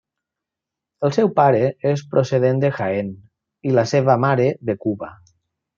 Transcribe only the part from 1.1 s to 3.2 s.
seu pare és procedent de Jaén